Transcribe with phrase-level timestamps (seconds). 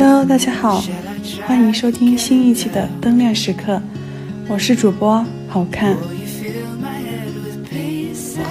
[0.00, 0.80] Hello，大家好，
[1.44, 3.82] 欢迎收听新一期的灯亮时刻，
[4.46, 5.96] 我是主播好看。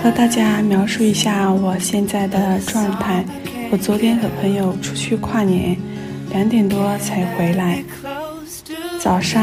[0.03, 3.23] 和大家描述一下我现在的状态。
[3.71, 5.77] 我昨天和朋友出去跨年，
[6.31, 7.81] 两点多才回来，
[8.99, 9.41] 早上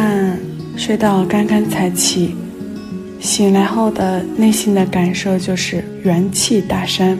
[0.76, 2.36] 睡到刚刚才起，
[3.18, 7.16] 醒来后的内心的感受就是元气大伤，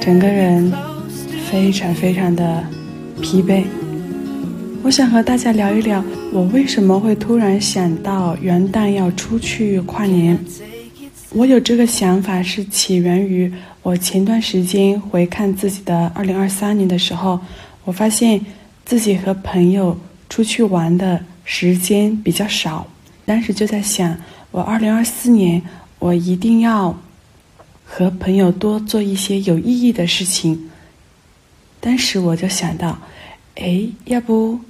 [0.00, 0.72] 整个人
[1.48, 2.64] 非常非常的
[3.22, 3.62] 疲惫。
[4.82, 10.38] 我想和大家聊一聊，我为什么会突然想到元旦要出去跨年。
[11.30, 17.38] 我有这个想法是起源于我前段时间回看自己的2023年的时候，
[17.84, 18.40] 我发现
[18.84, 19.98] 自己和朋友
[20.28, 22.86] 出去玩的时间比较少。
[23.26, 24.16] 当时就在想，
[24.50, 25.62] 我2024年
[25.98, 26.98] 我一定要
[27.84, 30.70] 和朋友多做一些有意义的事情。
[31.80, 32.98] 当时我就想到，
[33.60, 34.60] 哎，要不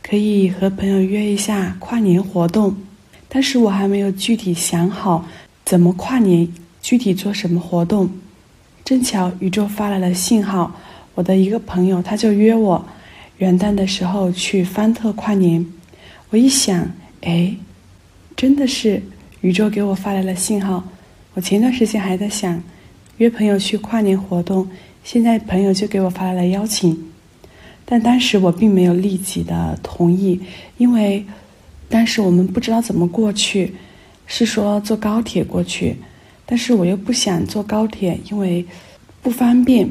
[0.00, 2.76] 可以和朋友约一下跨年活动，
[3.28, 5.26] 但是我还没有具体想好
[5.64, 6.48] 怎么跨年，
[6.80, 8.08] 具体做什么活动。
[8.84, 10.76] 正巧宇宙发来了信号，
[11.16, 12.86] 我的一个朋友他就约我
[13.38, 15.66] 元旦的时候去方特跨年。
[16.30, 16.88] 我一想，
[17.22, 17.56] 哎，
[18.36, 19.02] 真的是
[19.40, 20.84] 宇宙给我发来了信号。
[21.34, 22.62] 我前段时间还在想
[23.16, 24.68] 约朋友去跨年活动，
[25.02, 27.10] 现在朋友就给我发来了邀请。
[27.90, 30.40] 但当时我并没有立即的同意，
[30.78, 31.26] 因为
[31.88, 33.74] 当时我们不知道怎么过去，
[34.28, 35.96] 是说坐高铁过去，
[36.46, 38.64] 但是我又不想坐高铁，因为
[39.20, 39.90] 不方便。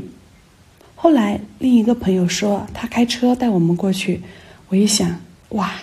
[0.95, 4.21] 后来另一个朋友说他开车带我们过去，
[4.69, 5.13] 我一想，
[5.49, 5.73] 哇，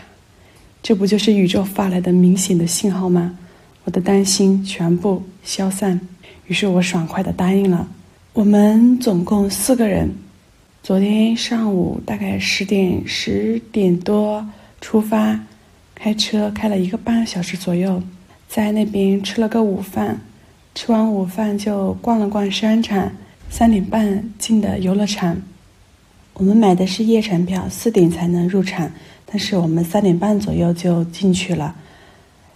[0.83, 3.39] 这不就是宇宙发来的明显的信号吗？
[3.85, 6.01] 我的担心全部消散，
[6.47, 7.87] 于是我爽快的答应了。
[8.33, 10.11] 我们总共四个人，
[10.87, 14.47] 昨天上午大概十点十点多
[14.81, 15.41] 出发，
[15.97, 18.01] 开车开了一个半小时左右，
[18.49, 20.21] 在那边吃了个午饭，
[20.77, 23.11] 吃完午饭就逛了逛商场，
[23.51, 25.43] 三点半进的游乐场。
[26.35, 28.89] 我们买的是夜场票，四点才能入场，
[29.25, 31.75] 但是我们三点半左右就进去了。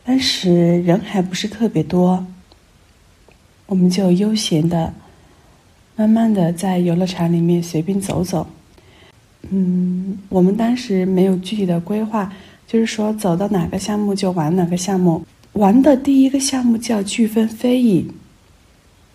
[0.04, 2.24] 当时人还不是特别多，
[3.66, 4.94] 我们就悠闲的、
[6.00, 8.46] 慢慢的在游乐场里面随便走走。
[9.50, 12.32] 嗯，我们当时没有具体的规划，
[12.66, 15.22] 就是说走到哪个项目就玩哪个项目。
[15.52, 18.10] 玩的第一个项目叫飓风飞椅，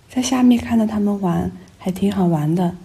[0.08, 2.76] 在下面看到他们玩，还挺好玩的。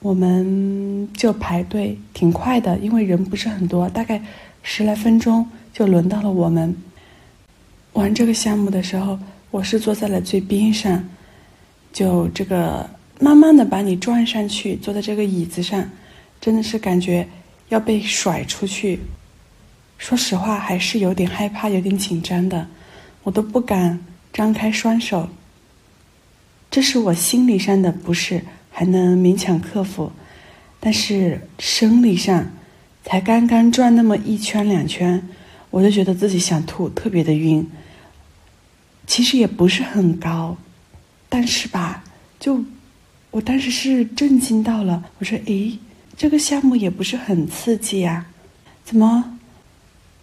[0.00, 4.20] 我们就排队，挺快的，因为人不是很多，大概
[4.64, 6.74] 十来分钟就轮到了我们。
[7.92, 9.16] 玩这个项目的时候，
[9.52, 11.08] 我是坐在了最边上，
[11.92, 15.90] 就这个慢慢的把你转上去，坐在这个椅子上，
[16.40, 17.28] 真的是感觉
[17.68, 19.00] 要被甩出去。
[19.98, 22.68] 说实话，还是有点害怕，有点紧张的，
[23.22, 25.28] 我都不敢张开双手。
[26.70, 30.10] 这是我心理上的不适，还能勉强克服，
[30.80, 32.50] 但是生理上，
[33.04, 35.28] 才刚刚转那么一圈两圈，
[35.70, 37.70] 我就觉得自己想吐，特别的晕。
[39.06, 40.56] 其实也不是很高，
[41.28, 42.02] 但是吧，
[42.40, 42.64] 就
[43.34, 45.02] 我当时是震惊到了。
[45.18, 45.76] 我说：“诶，
[46.16, 48.24] 这个项目也不是很刺激呀、
[48.84, 49.38] 怎么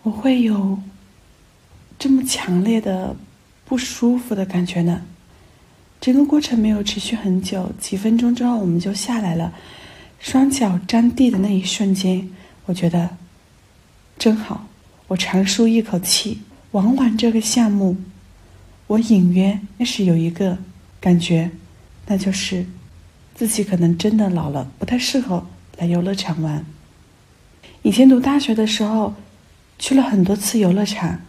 [0.03, 0.79] 我会有
[1.99, 3.13] 这么强烈的
[3.65, 5.01] 不舒服的感觉呢？”
[5.99, 9.53] 整个过程没有持续很久，几分钟之后我们就下来了。
[10.19, 12.29] 双脚沾地的那一瞬间，
[12.65, 13.17] 我觉得
[14.17, 14.65] 真好，
[15.09, 16.39] 我长舒一口气。
[16.71, 17.97] 玩完这个项目。
[18.87, 20.57] 我隐约那是有一个
[21.01, 21.51] 感觉，
[22.07, 22.65] 那就是
[23.41, 25.43] 自己可能真的老了，不太适合
[25.79, 26.63] 来游乐场玩。
[27.81, 29.15] 以前读大学的时候，
[29.79, 31.21] 去了很多次游乐场，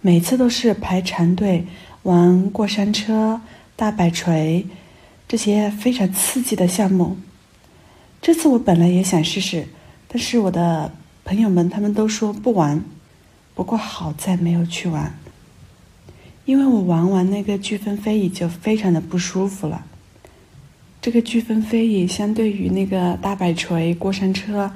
[0.00, 1.64] 每次都是排长队
[2.02, 3.40] 玩过山车、
[3.76, 4.66] 大摆锤
[5.28, 7.16] 这些非常刺激的项目。
[8.20, 9.68] 这次我本来也想试试，
[10.08, 10.92] 但是我的
[11.24, 12.82] 朋友们他们都说不玩，
[13.54, 15.16] 不过好在没有去玩。
[16.46, 19.86] 因为我玩完那个飓风飞椅就非常的不舒服了。
[21.02, 24.70] 这个飓风飞椅相对于那个大摆锤、过山车，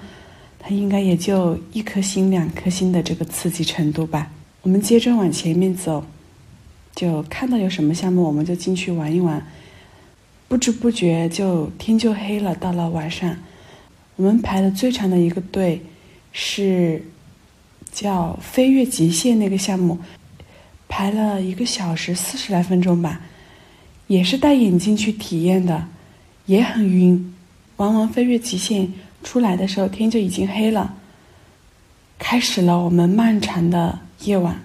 [0.58, 4.30] 它应该也就一颗星、两颗星的这个刺激程度吧。
[4.62, 6.02] 我们接着往前面走，
[6.94, 9.46] 就看到有什么项目我们就进去玩一玩。
[10.48, 13.36] 不知不觉就天就黑了，到了晚上，
[14.16, 15.82] 我们排的最长的一个队
[16.32, 17.02] 是
[17.92, 19.98] 叫“飞跃极限”那个项目，
[20.88, 23.20] 排了一个小时四十来分钟吧，
[24.06, 25.88] 也是戴眼镜去体验的，
[26.46, 27.34] 也很晕。
[27.76, 28.92] 玩完“飞跃极限”
[29.24, 30.94] 出来的时候，天就已经黑了，
[32.18, 34.60] 开始了我们漫长的夜晚。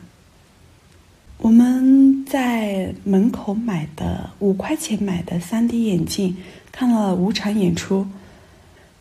[1.39, 6.35] 我们在门口买的五块钱买的 3D 眼镜，
[6.71, 8.05] 看了五场演出。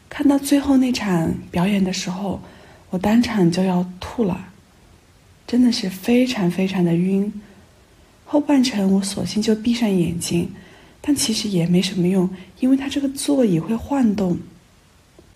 [0.09, 2.41] 看到最后那场表演的时候，
[2.91, 4.49] 我当场就要吐了，
[5.47, 7.31] 真的是非常非常的晕。
[8.25, 10.51] 后半程我索性就闭上眼睛，
[11.01, 12.29] 但其实也没什么用，
[12.61, 14.39] 因为它这个座椅会晃动。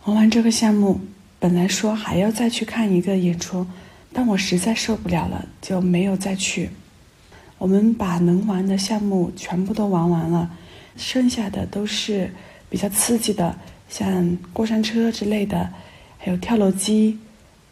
[0.04, 1.00] 玩完这个项目，
[1.38, 3.66] 本来说还要再去看一个演出，
[4.12, 6.70] 但我实在受不了了，就没有再去。
[7.58, 10.50] 我们把能玩的项目全部都玩完了，
[10.96, 12.28] 剩下的都是
[12.68, 13.56] 比较刺激的。
[13.88, 15.70] 像过山车之类的，
[16.18, 17.18] 还有跳楼机，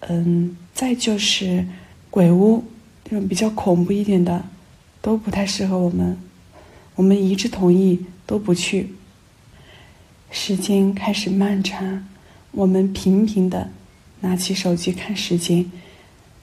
[0.00, 1.66] 嗯，再就是
[2.10, 2.62] 鬼屋
[3.02, 4.44] 这种比较恐怖一点的，
[5.02, 6.16] 都不太适合我们。
[7.00, 8.92] 我们一致同意都不去。
[10.30, 12.06] 时间开始漫长，
[12.50, 13.70] 我们频频的
[14.20, 15.64] 拿起手机看时间，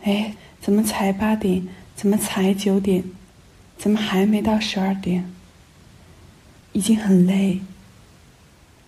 [0.02, 1.68] 哎，怎么才八点？
[1.96, 3.04] 怎么才九点？
[3.78, 5.32] 怎么还没到十二点？
[6.72, 7.60] 已经很累。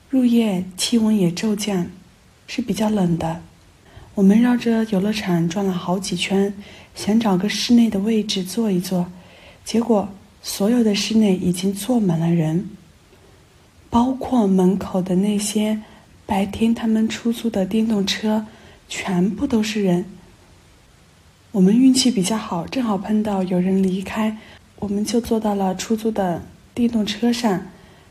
[0.10, 1.86] 入夜，气温也骤降，
[2.48, 3.44] 是比较冷的。
[4.16, 6.52] 我们绕着游乐场转了好几圈，
[6.96, 9.06] 想找个室内的位置坐一坐，
[9.64, 10.10] 结果
[10.42, 12.70] 所有的室内已经坐满了人，
[13.90, 15.82] 包括门口的那些
[16.26, 18.46] 白天他们出租的电动车，
[18.88, 20.06] 全部都是人。
[21.52, 24.38] 我们运气比较好，正好碰到有人离开，
[24.78, 26.42] 我们就坐到了出租的
[26.74, 27.62] 电动车上。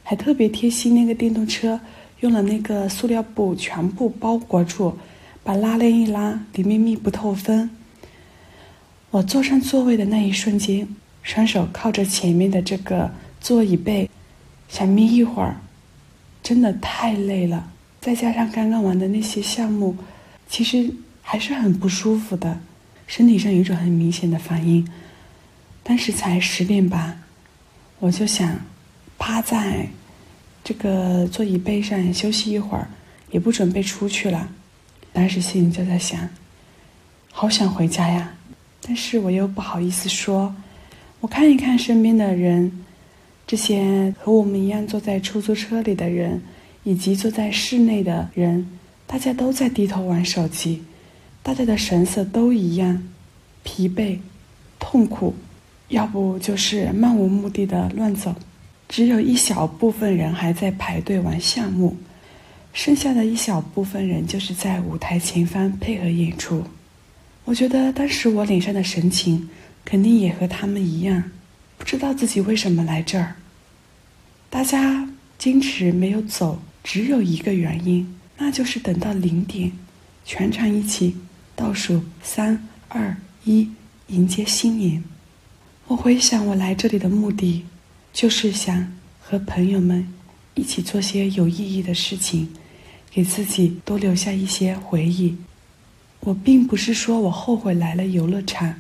[0.03, 1.79] 还特别贴心，那个电动车
[2.21, 4.97] 用了那个塑料布全部包裹住，
[5.45, 7.69] 把拉链一拉，里面密不透风。
[9.11, 10.89] 我坐上座位的那一瞬间，
[11.29, 14.09] 双手靠着前面的这个座椅背，
[14.67, 15.61] 想眯一会儿，
[16.43, 17.71] 真的太累了。
[18.01, 19.95] 再加上刚刚玩的那些项目，
[20.49, 20.91] 其实
[21.21, 22.59] 还是很不舒服的，
[23.07, 24.89] 身体上有一种很明显的反应。
[25.83, 27.23] 当时才十点半，
[27.99, 28.59] 我就想
[29.19, 29.87] 趴在。
[30.65, 32.89] 这个座椅背上休息一会儿，
[33.31, 34.49] 也不准备出去了。
[35.13, 36.27] 当时心里就在想，
[37.31, 38.33] 好想回家呀，
[38.81, 40.57] 但是我又不好意思说。
[41.20, 42.85] 我看一看身边的人，
[43.47, 46.41] 这些和我们一样坐在出租车里的人，
[46.85, 48.69] 以及坐在室内的人，
[49.06, 50.85] 大家都在低头玩手机，
[51.43, 53.03] 大家的神色都一样，
[53.65, 54.19] 疲惫、
[54.79, 55.35] 痛苦，
[55.88, 58.35] 要不就是漫无目的的乱走。
[58.88, 61.97] 只有一小部分人还在排队玩项目，
[62.73, 66.62] 剩下的一小部分人就是在舞台前方配合演出。
[67.44, 69.49] 我觉得当时我脸上的神情，
[69.85, 71.31] 肯定也和他们一样，
[71.77, 73.37] 不知道自己为什么来这儿。
[74.51, 75.09] 大家
[75.39, 79.73] 坚持没有走，只有一个原因，那就是等到零点，
[80.25, 81.17] 全场一起
[81.55, 83.70] 倒数三二一，
[84.08, 85.03] 迎接新年。
[85.87, 87.65] 我回想我来这里的目的。
[88.11, 90.13] 就是想和朋友们
[90.55, 92.49] 一起做些有意义的事情，
[93.13, 95.37] 给自己多留下一些回忆。
[96.20, 98.75] 我并不是说我后悔来了游乐场。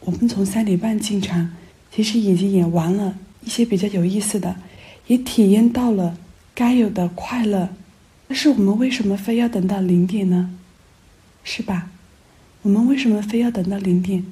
[0.00, 1.50] 我们从三点半进场，
[1.90, 4.56] 其实已经演完了一些比较有意思的，
[5.06, 6.16] 也体验到了
[6.54, 7.68] 该有的快乐。
[8.26, 10.54] 但是我们为什么非要等到零点呢？
[11.44, 11.90] 是吧？
[12.62, 14.24] 我们为什么非要等到零点？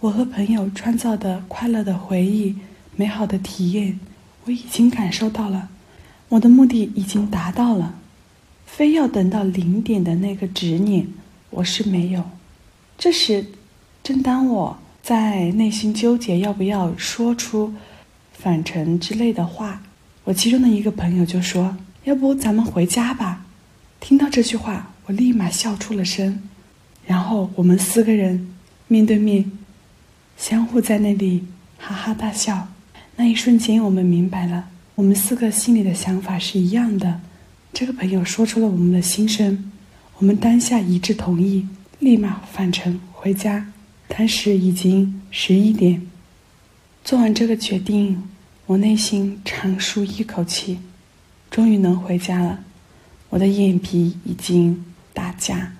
[0.00, 2.56] 我和朋友创造的快乐的回忆。
[2.96, 3.98] 美好的体验，
[4.44, 5.68] 我已经感受到了，
[6.28, 7.98] 我的目的已经达到了，
[8.66, 11.08] 非要等到零点的那个执念，
[11.50, 12.22] 我是没有。
[12.96, 13.46] 这时，
[14.04, 17.74] 正当我在内心纠结要不要说出
[18.32, 19.82] 返程之类的话，
[20.24, 23.44] 我其中的一个朋友就说：“要不咱们回家吧。”
[24.00, 26.40] 听到这句话，我立马笑出了声，
[27.04, 28.54] 然后我们四个人
[28.88, 29.52] 面对面，
[30.38, 31.44] 相互在那里
[31.76, 32.68] 哈哈大笑。
[33.16, 37.20] 那一瞬间，我们明白了，我们四个心里的想法是一样的。
[37.74, 39.70] 这个朋友说出了我们的心声，
[40.16, 41.68] 我们当下一致同意，
[41.98, 43.66] 立马返程回家。
[44.16, 46.00] 当时已经十一点，
[47.02, 48.22] 做完这个决定，
[48.66, 50.78] 我内心长舒一口气，
[51.50, 52.60] 终于能回家了。
[53.30, 55.72] 我的眼皮已经打架，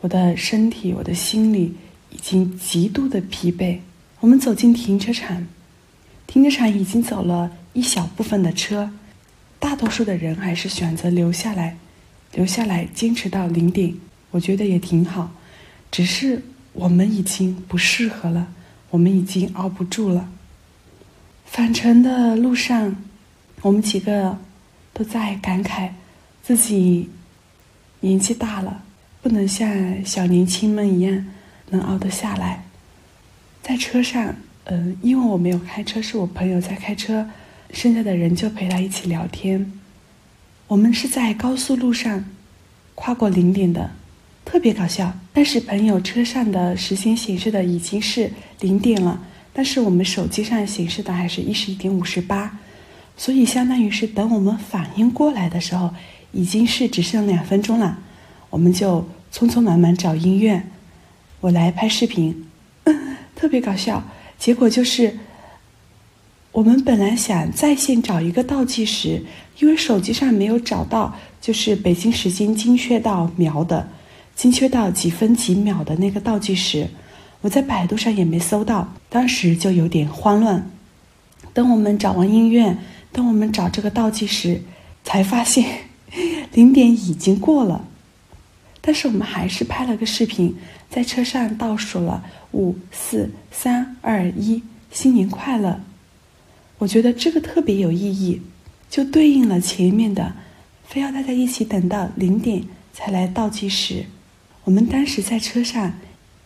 [0.00, 1.74] 我的身体、我的心里
[2.08, 3.80] 已经极度的疲惫。
[4.20, 5.46] 我们走进停车场。
[6.26, 8.90] 停车场已经走了一小部分的车，
[9.58, 11.76] 大多数的人还是选择留下来，
[12.32, 13.92] 留下来坚持到零点。
[14.30, 15.30] 我觉得也挺好，
[15.90, 16.42] 只是
[16.76, 18.48] 我们已经不适合了，
[18.90, 20.28] 我们已经熬不住了。
[21.46, 22.94] 返程的路上，
[23.62, 24.38] 我们几个
[24.92, 25.90] 都在感慨
[26.42, 27.08] 自己
[28.00, 28.82] 年纪大了，
[29.22, 31.26] 不能像小年轻们一样
[31.70, 32.64] 能熬得下来。
[33.62, 37.26] 在车上，嗯，因为我没有开车，是我朋友在开车，
[37.72, 39.72] 剩下的人就陪他一起聊天。
[40.68, 42.24] 我们是在高速路上
[42.94, 43.92] 跨过零点的，
[44.46, 45.12] 特别搞笑。
[45.34, 49.20] 但是朋友车上的时间显示的已经是零点了，
[49.52, 52.58] 但是我们手机上显示的还是一十一点五十八，
[53.18, 55.90] 所以相当于是等我们反应过来的时候，
[56.32, 57.98] 已经是只剩两分钟了。
[58.48, 60.62] 我们就匆匆忙忙找音乐，
[61.40, 62.46] 我来拍视频，
[63.36, 64.02] 特别搞笑。
[64.38, 65.18] 结果就是。
[66.52, 69.22] 我们本来想在线找一个倒计时，
[69.58, 73.86] 因为手机上没有找到，就是北京时间精确到秒的，
[74.36, 76.88] 精确到几分几秒的那个倒计时，
[77.40, 80.70] 我在百度上也没搜到，当时就有点慌乱。
[81.54, 82.76] 等我们找完音乐，
[83.10, 84.60] 等我们找这个倒计时，
[85.02, 85.64] 才发现
[86.52, 87.88] 零点已经过了。
[88.82, 90.54] 但是我们还是拍了个视频，
[90.90, 94.62] 在车上倒数了五四三二一，
[94.92, 95.80] 新年快乐。
[96.78, 98.42] 我觉得这个特别有意义，
[98.90, 100.34] 就对应了前面的，
[100.86, 102.62] 非要大家一起等到零点
[102.92, 104.04] 才来倒计时。
[104.66, 105.94] 我们当时在车上，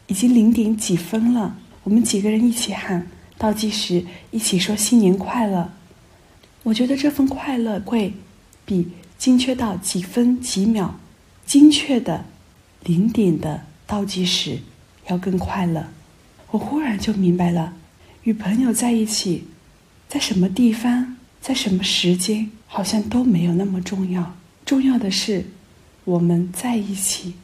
[0.06, 3.06] 已经零点几分了，我们几个人一起喊
[3.38, 5.72] 倒计时，一起说新年快乐。
[6.64, 8.12] 我觉得这份快乐会
[8.66, 11.00] 比精确到几分几秒、
[11.46, 12.26] 精确的
[12.84, 14.58] 零点的倒计时
[15.08, 15.88] 要更快乐。
[16.50, 17.72] 我忽然就明白了，
[18.24, 19.44] 与朋友在一起。
[20.10, 24.36] 在什么地方，在什么时间，好像都没有那么重要。
[24.66, 25.46] 重要的是，
[26.04, 27.34] 我们在一起，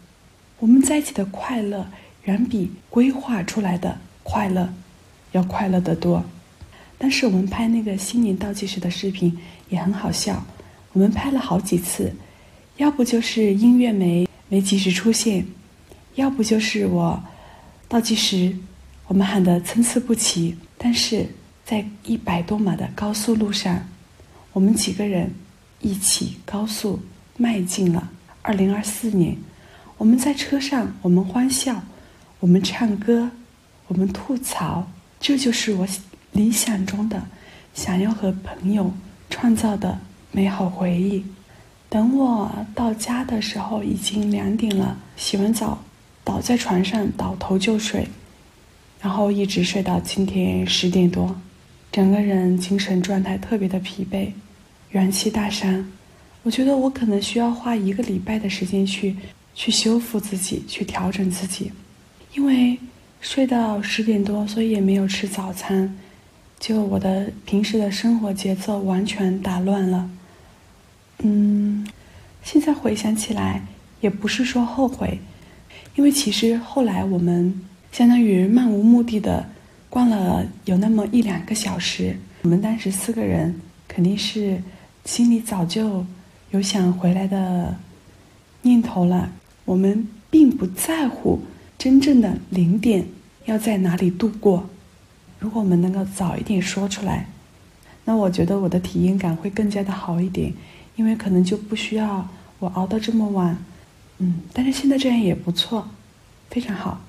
[0.59, 1.87] 我们在一起的快乐，
[2.25, 4.73] 远比规划出来的快乐
[5.33, 6.25] 要快乐得多。
[6.99, 9.37] 但是我们拍那个新年倒计时的视频
[9.69, 10.45] 也很好笑，
[10.93, 12.15] 我们拍了好几次，
[12.77, 15.47] 要不就是音乐没没及时出现，
[16.15, 17.23] 要不就是我
[17.89, 18.57] 倒计时
[19.07, 21.27] 我们喊的参差不齐，但是。
[21.67, 23.89] 在一百多码的高速路上，
[24.53, 25.35] 我们几个人
[25.81, 27.01] 一起高速
[27.37, 28.09] 迈进了
[28.41, 29.37] 二零二四年。
[29.99, 31.83] 我们在车上，我们欢笑，
[32.41, 33.31] 我们唱歌，
[33.88, 34.87] 我们吐槽，
[35.19, 35.88] 这就是我
[36.33, 37.23] 理想中的
[37.73, 38.93] 想要和朋友
[39.31, 39.99] 创造的
[40.33, 41.25] 美好回忆。
[41.88, 44.99] 等我到家的时候，已经两点了。
[45.17, 45.79] 洗完澡，
[46.23, 48.07] 倒在床上倒头就睡，
[49.00, 51.35] 然后一直睡到今天十点多。
[51.91, 54.31] 整个人精神状态特别的疲惫，
[54.91, 55.91] 元气大伤。
[56.43, 59.17] 我觉得我可能需要花一个礼拜的时间去
[59.57, 61.73] 去修复自己，去调整自己。
[62.35, 62.79] 因为
[63.21, 65.99] 睡到十点多，所以也没有吃早餐，
[66.61, 70.09] 就我的平时的生活节奏完全打乱了。
[71.25, 71.85] 嗯，
[72.45, 73.67] 现在回想起来，
[74.01, 75.19] 也不是说后悔，
[75.97, 77.61] 因为其实后来我们
[77.91, 79.45] 相当于漫无目的的。
[79.89, 83.59] 逛了有那么一两个小时，我们当时四个人
[83.89, 84.61] 肯定是
[85.07, 86.05] 心里早就
[86.51, 87.75] 有想回来的
[88.61, 89.33] 念头了。
[89.66, 91.42] 我们并不在乎
[91.76, 93.06] 真正的零点
[93.44, 94.66] 要在哪里度过。
[95.38, 97.28] 如果我们能够早一点说出来，
[98.06, 100.50] 那我觉得我的体验感会更加的好一点，
[100.96, 102.26] 因为可能就不需要
[102.58, 103.58] 我熬到这么晚。
[104.18, 105.87] 嗯，但是现在这样也不错，
[106.49, 107.00] 非常好，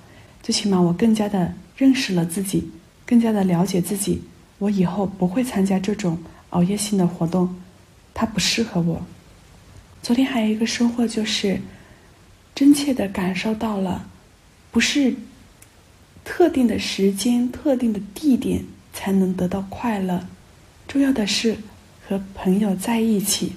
[0.44, 2.70] 最起码我更加的认识了自己。
[3.06, 4.22] 更加的了解自己，
[4.58, 6.18] 我以后不会参加这种
[6.50, 7.56] 熬夜性的活动，
[8.14, 9.02] 它不适合我。
[10.04, 11.62] 昨天还有一个收获就是，
[12.58, 14.08] 真切的感受到了，
[14.72, 15.14] 不是
[16.26, 20.26] 特定的时间、特定的地点才能得到快乐，
[20.88, 21.56] 重要的是
[22.08, 23.54] 和朋友在一起。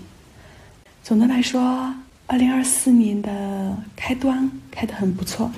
[1.03, 1.95] 总的来说，
[2.27, 5.51] 二零二四年的开端开得很不错。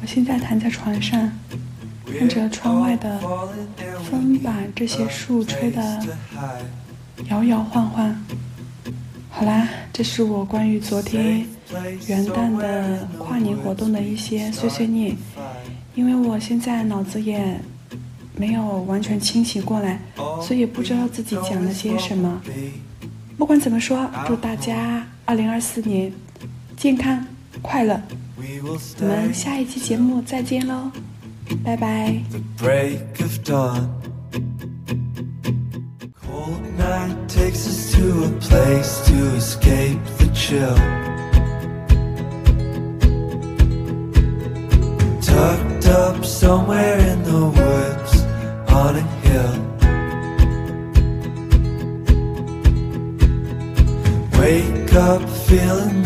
[0.00, 1.30] 我现在躺在床上。
[2.18, 3.20] 看着窗外的
[4.10, 6.06] 风，把这些树吹得
[7.28, 8.24] 摇摇晃晃。
[9.34, 11.44] 好啦，这是我关于昨天
[12.06, 15.16] 元旦的跨年活动的一些碎碎念。
[15.94, 17.58] 因为我现在脑子也
[18.36, 19.98] 没有完全清醒过来，
[20.40, 22.40] 所以不知道自己讲了些什么。
[23.36, 26.12] 不管怎么说，祝大家二零二四年
[26.76, 27.26] 健康
[27.60, 28.00] 快乐。
[29.00, 30.90] 我们下一期节目再见喽！
[31.64, 32.14] 拜拜。
[38.02, 40.76] to a place to escape the chill.
[45.30, 48.14] Tucked up somewhere in the woods
[48.82, 49.54] on a hill.
[54.40, 56.01] Wake up feeling